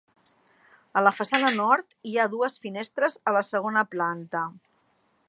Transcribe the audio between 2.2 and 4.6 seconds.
dues finestres a la segona planta.